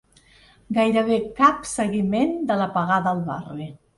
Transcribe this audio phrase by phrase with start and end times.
[0.77, 3.71] Gairebé cap seguiment de l'apagada al barri.